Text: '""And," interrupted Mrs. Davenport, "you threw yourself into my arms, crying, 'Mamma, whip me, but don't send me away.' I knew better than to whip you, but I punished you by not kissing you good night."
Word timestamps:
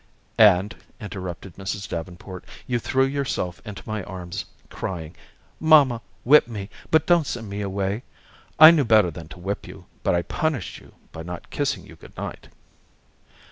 '""And," 0.55 0.75
interrupted 0.99 1.57
Mrs. 1.57 1.87
Davenport, 1.87 2.43
"you 2.65 2.79
threw 2.79 3.05
yourself 3.05 3.61
into 3.63 3.83
my 3.85 4.01
arms, 4.05 4.45
crying, 4.71 5.15
'Mamma, 5.59 6.01
whip 6.23 6.47
me, 6.47 6.71
but 6.89 7.05
don't 7.05 7.27
send 7.27 7.47
me 7.47 7.61
away.' 7.61 8.01
I 8.59 8.71
knew 8.71 8.83
better 8.83 9.11
than 9.11 9.27
to 9.27 9.39
whip 9.39 9.67
you, 9.67 9.85
but 10.01 10.15
I 10.15 10.23
punished 10.23 10.79
you 10.79 10.95
by 11.11 11.21
not 11.21 11.51
kissing 11.51 11.85
you 11.85 11.95
good 11.97 12.17
night." 12.17 12.47